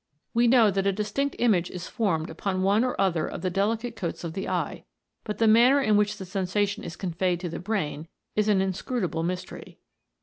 We 0.33 0.47
know 0.47 0.71
that 0.71 0.87
a 0.87 0.91
distinct 0.91 1.35
image 1.37 1.69
is 1.69 1.85
formed 1.87 2.31
upon 2.31 2.63
one 2.63 2.83
or 2.83 2.99
other 2.99 3.27
of 3.29 3.43
the 3.43 3.51
delicate 3.51 3.95
coats 3.95 4.23
of 4.23 4.33
the 4.33 4.49
eye, 4.49 4.83
but 5.23 5.37
the 5.37 5.47
mariner 5.47 5.79
in 5.79 5.95
which 5.95 6.17
the 6.17 6.25
sensation 6.25 6.83
is 6.83 6.95
conveyed 6.95 7.39
to 7.41 7.49
the 7.49 7.59
brain 7.59 8.07
is 8.35 8.47
an 8.47 8.61
inscrutable 8.61 9.21
mystery. 9.21 9.77